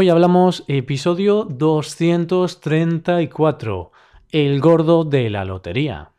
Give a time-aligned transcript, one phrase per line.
[0.00, 3.90] Hoy hablamos episodio 234,
[4.30, 6.12] El gordo de la lotería.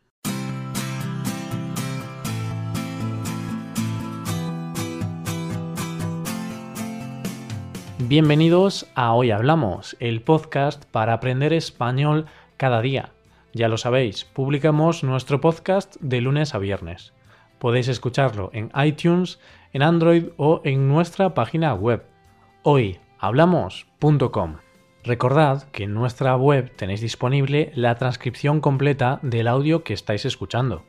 [8.00, 12.26] Bienvenidos a Hoy Hablamos, el podcast para aprender español
[12.58, 13.14] cada día.
[13.54, 17.14] Ya lo sabéis, publicamos nuestro podcast de lunes a viernes.
[17.60, 19.40] Podéis escucharlo en iTunes,
[19.72, 22.04] en Android o en nuestra página web
[23.22, 24.56] hoyhablamos.com.
[25.04, 30.84] Recordad que en nuestra web tenéis disponible la transcripción completa del audio que estáis escuchando.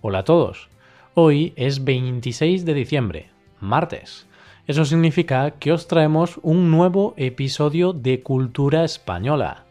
[0.00, 0.68] Hola a todos.
[1.14, 4.26] Hoy es 26 de diciembre, martes.
[4.66, 9.65] Eso significa que os traemos un nuevo episodio de Cultura Española.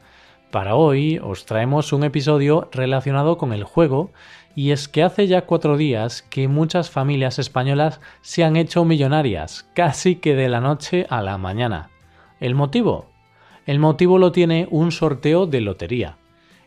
[0.55, 4.11] Para hoy os traemos un episodio relacionado con el juego
[4.55, 9.69] y es que hace ya cuatro días que muchas familias españolas se han hecho millonarias,
[9.73, 11.89] casi que de la noche a la mañana.
[12.39, 13.07] ¿El motivo?
[13.65, 16.19] El motivo lo tiene un sorteo de lotería.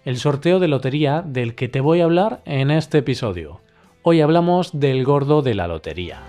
[0.05, 3.62] El sorteo de lotería del que te voy a hablar en este episodio.
[4.02, 6.20] Hoy hablamos del gordo de la lotería.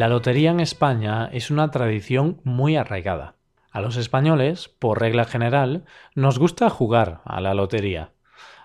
[0.00, 3.34] La lotería en España es una tradición muy arraigada.
[3.70, 5.84] A los españoles, por regla general,
[6.14, 8.14] nos gusta jugar a la lotería.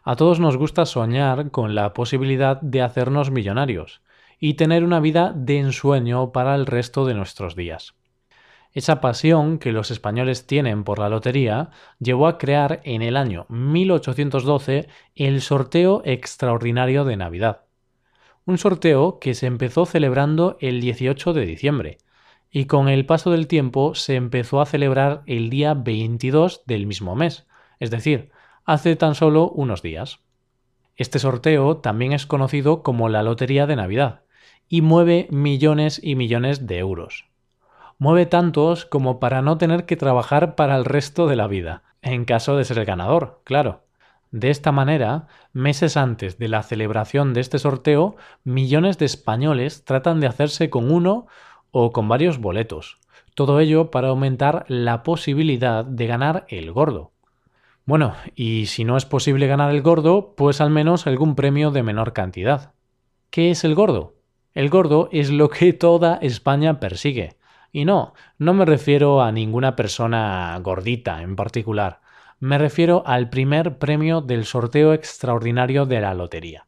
[0.05, 4.01] A todos nos gusta soñar con la posibilidad de hacernos millonarios
[4.39, 7.95] y tener una vida de ensueño para el resto de nuestros días.
[8.71, 13.45] Esa pasión que los españoles tienen por la lotería llevó a crear en el año
[13.49, 17.64] 1812 el sorteo extraordinario de Navidad
[18.45, 21.97] un sorteo que se empezó celebrando el 18 de diciembre
[22.51, 27.15] y con el paso del tiempo se empezó a celebrar el día 22 del mismo
[27.15, 27.47] mes,
[27.79, 28.31] es decir,
[28.63, 30.19] hace tan solo unos días.
[30.95, 34.21] Este sorteo también es conocido como la Lotería de Navidad
[34.69, 37.25] y mueve millones y millones de euros.
[37.97, 42.25] Mueve tantos como para no tener que trabajar para el resto de la vida, en
[42.25, 43.84] caso de ser el ganador, claro.
[44.35, 50.19] De esta manera, meses antes de la celebración de este sorteo, millones de españoles tratan
[50.19, 51.27] de hacerse con uno
[51.71, 52.97] o con varios boletos.
[53.33, 57.13] Todo ello para aumentar la posibilidad de ganar el gordo.
[57.85, 61.83] Bueno, y si no es posible ganar el gordo, pues al menos algún premio de
[61.83, 62.73] menor cantidad.
[63.29, 64.15] ¿Qué es el gordo?
[64.53, 67.37] El gordo es lo que toda España persigue.
[67.71, 72.01] Y no, no me refiero a ninguna persona gordita en particular
[72.39, 76.67] me refiero al primer premio del sorteo extraordinario de la lotería.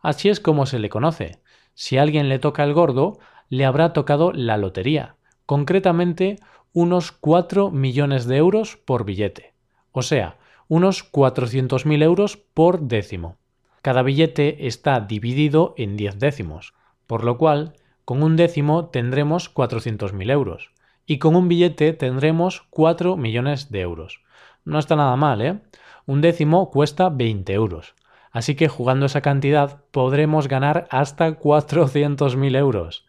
[0.00, 1.40] Así es como se le conoce.
[1.74, 6.38] Si a alguien le toca el gordo, le habrá tocado la lotería, concretamente
[6.72, 9.54] unos 4 millones de euros por billete,
[9.92, 10.36] o sea,
[10.68, 13.38] unos 400.000 euros por décimo.
[13.80, 16.74] Cada billete está dividido en 10 décimos,
[17.06, 17.72] por lo cual,
[18.04, 20.72] con un décimo tendremos 400.000 euros,
[21.06, 24.20] y con un billete tendremos 4 millones de euros.
[24.68, 25.58] No está nada mal, ¿eh?
[26.04, 27.94] Un décimo cuesta 20 euros.
[28.30, 33.06] Así que jugando esa cantidad podremos ganar hasta 400.000 euros.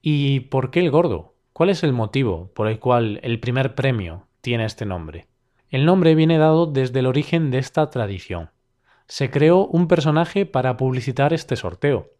[0.00, 1.34] ¿Y por qué el gordo?
[1.52, 5.26] ¿Cuál es el motivo por el cual el primer premio tiene este nombre?
[5.70, 8.50] El nombre viene dado desde el origen de esta tradición.
[9.08, 12.10] Se creó un personaje para publicitar este sorteo.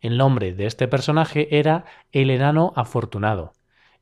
[0.00, 3.52] El nombre de este personaje era el enano afortunado.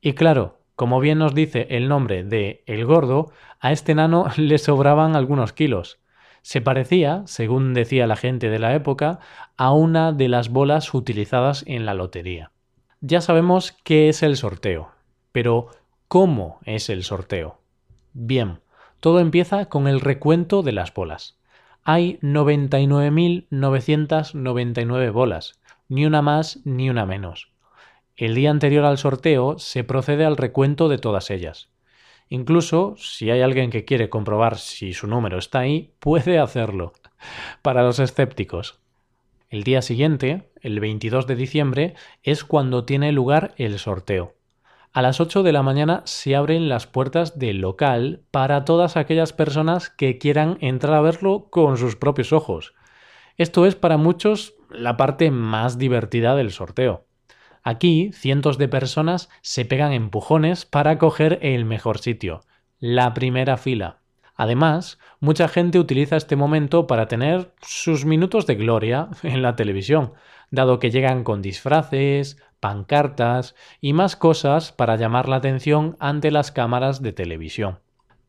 [0.01, 4.59] Y claro, como bien nos dice el nombre de El Gordo, a este nano le
[4.59, 6.01] sobraban algunos kilos.
[6.43, 9.21] Se parecía, según decía la gente de la época,
[9.57, 12.51] a una de las bolas utilizadas en la lotería.
[13.01, 14.91] Ya sabemos qué es el sorteo,
[15.33, 15.69] pero
[16.09, 17.61] ¿cómo es el sorteo?
[18.13, 18.61] Bien,
[19.01, 21.39] todo empieza con el recuento de las bolas.
[21.83, 27.53] Hay 99.999 bolas, ni una más ni una menos.
[28.17, 31.71] El día anterior al sorteo se procede al recuento de todas ellas.
[32.29, 36.93] Incluso, si hay alguien que quiere comprobar si su número está ahí, puede hacerlo.
[37.63, 38.78] Para los escépticos.
[39.49, 44.34] El día siguiente, el 22 de diciembre, es cuando tiene lugar el sorteo.
[44.93, 49.33] A las 8 de la mañana se abren las puertas del local para todas aquellas
[49.33, 52.75] personas que quieran entrar a verlo con sus propios ojos.
[53.37, 57.07] Esto es para muchos la parte más divertida del sorteo.
[57.66, 62.43] Aquí cientos de personas se pegan empujones para coger el mejor sitio,
[62.78, 64.01] la primera fila.
[64.37, 70.13] Además, mucha gente utiliza este momento para tener sus minutos de gloria en la televisión,
[70.51, 76.53] dado que llegan con disfraces, pancartas y más cosas para llamar la atención ante las
[76.53, 77.78] cámaras de televisión.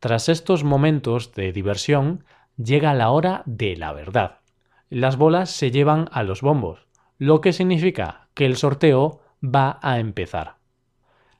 [0.00, 2.24] Tras estos momentos de diversión,
[2.56, 4.38] llega la hora de la verdad.
[4.88, 6.86] las bolas se llevan a los bombos,
[7.18, 10.56] lo que significa que el sorteo va a empezar.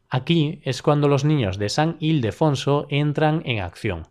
[0.08, 4.04] Aquí es cuando los niños de San Ildefonso entran en acción.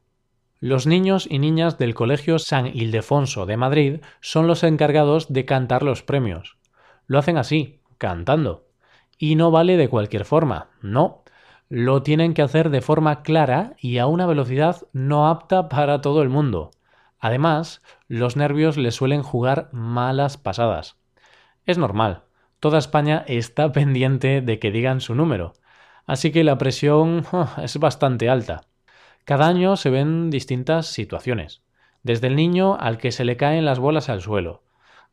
[0.60, 5.84] Los niños y niñas del Colegio San Ildefonso de Madrid son los encargados de cantar
[5.84, 6.58] los premios.
[7.08, 8.68] Lo hacen así, cantando.
[9.18, 11.24] Y no vale de cualquier forma, no.
[11.70, 16.22] Lo tienen que hacer de forma clara y a una velocidad no apta para todo
[16.22, 16.72] el mundo.
[17.20, 20.98] Además, los nervios le suelen jugar malas pasadas.
[21.66, 22.25] Es normal,
[22.66, 25.54] toda España está pendiente de que digan su número,
[26.08, 27.24] así que la presión
[27.62, 28.62] es bastante alta.
[29.24, 31.62] Cada año se ven distintas situaciones,
[32.02, 34.64] desde el niño al que se le caen las bolas al suelo,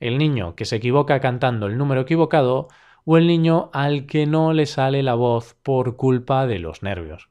[0.00, 2.68] el niño que se equivoca cantando el número equivocado
[3.04, 7.28] o el niño al que no le sale la voz por culpa de los nervios.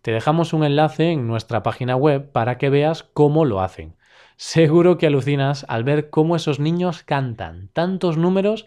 [0.00, 3.94] Te dejamos un enlace en nuestra página web para que veas cómo lo hacen.
[4.38, 8.66] Seguro que alucinas al ver cómo esos niños cantan tantos números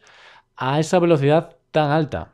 [0.55, 2.33] a esa velocidad tan alta.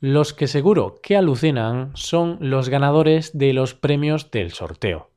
[0.00, 5.10] Los que seguro que alucinan son los ganadores de los premios del sorteo,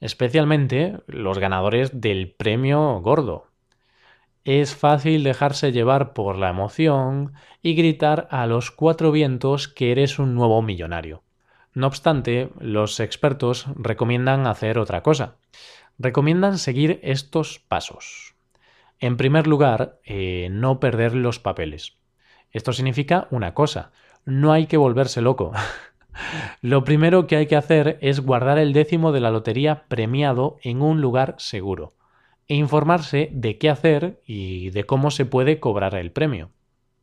[0.00, 3.46] especialmente los ganadores del premio gordo.
[4.44, 10.18] Es fácil dejarse llevar por la emoción y gritar a los cuatro vientos que eres
[10.18, 11.22] un nuevo millonario.
[11.74, 15.36] No obstante, los expertos recomiendan hacer otra cosa.
[15.98, 18.31] Recomiendan seguir estos pasos.
[19.02, 21.98] En primer lugar, eh, no perder los papeles.
[22.52, 23.90] Esto significa una cosa,
[24.24, 25.50] no hay que volverse loco.
[26.60, 30.82] Lo primero que hay que hacer es guardar el décimo de la lotería premiado en
[30.82, 31.94] un lugar seguro
[32.46, 36.50] e informarse de qué hacer y de cómo se puede cobrar el premio.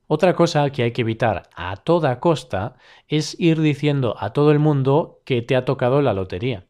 [0.07, 2.77] Otra cosa que hay que evitar a toda costa
[3.09, 6.65] es ir diciendo a todo el mundo que te ha tocado la lotería.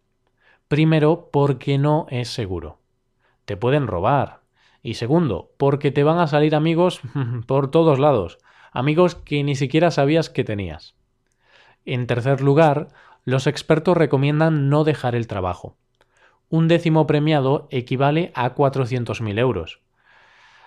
[0.68, 2.80] Primero, porque no es seguro.
[3.46, 4.39] Te pueden robar.
[4.82, 7.02] Y segundo, porque te van a salir amigos
[7.48, 8.38] por todos lados,
[8.72, 10.96] amigos que ni siquiera sabías que tenías.
[11.86, 12.90] En tercer lugar,
[13.26, 15.78] los expertos recomiendan no dejar el trabajo
[16.50, 19.82] un décimo premiado equivale a 400.000 euros.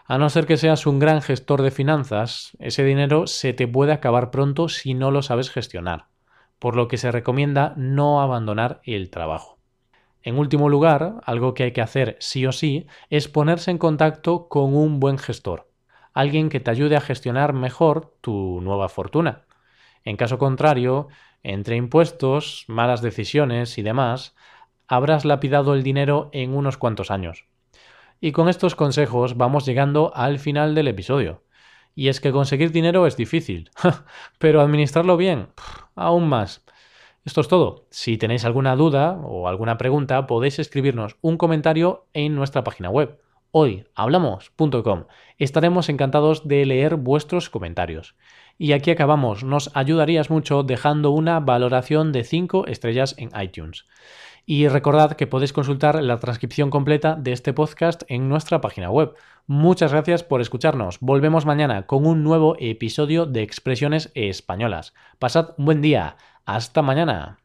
[0.07, 3.93] A no ser que seas un gran gestor de finanzas, ese dinero se te puede
[3.93, 6.07] acabar pronto si no lo sabes gestionar,
[6.59, 9.59] por lo que se recomienda no abandonar el trabajo.
[10.23, 14.49] En último lugar, algo que hay que hacer sí o sí es ponerse en contacto
[14.49, 15.71] con un buen gestor,
[16.13, 19.45] alguien que te ayude a gestionar mejor tu nueva fortuna.
[20.05, 21.09] En caso contrario,
[21.43, 24.35] entre impuestos, malas decisiones y demás,
[24.87, 27.47] habrás lapidado el dinero en unos cuantos años.
[28.21, 31.43] Y con estos consejos vamos llegando al final del episodio.
[31.95, 33.71] Y es que conseguir dinero es difícil,
[34.39, 35.49] pero administrarlo bien,
[35.97, 36.65] aún más.
[37.25, 37.87] Esto es todo.
[37.91, 43.19] Si tenéis alguna duda o alguna pregunta, podéis escribirnos un comentario en nuestra página web
[43.53, 45.05] hoyhablamos.com.
[45.39, 48.17] Estaremos encantados de leer vuestros comentarios.
[48.59, 49.45] Y aquí acabamos.
[49.45, 53.87] Nos ayudarías mucho dejando una valoración de 5 estrellas en iTunes.
[54.45, 59.15] Y recordad que podéis consultar la transcripción completa de este podcast en nuestra página web.
[59.47, 60.99] Muchas gracias por escucharnos.
[61.01, 64.95] Volvemos mañana con un nuevo episodio de Expresiones Españolas.
[65.21, 66.17] Pasad un buen día.
[66.47, 67.42] Hasta mañana.